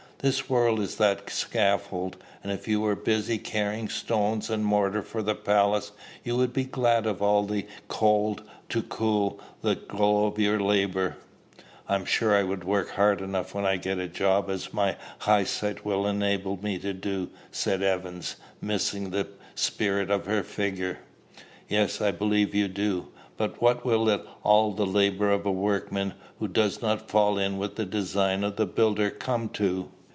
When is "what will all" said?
23.59-24.71